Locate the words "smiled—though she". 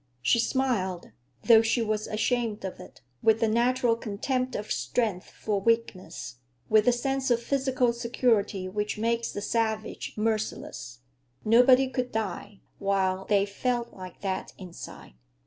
0.39-1.83